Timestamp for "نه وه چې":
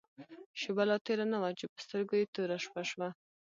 1.33-1.65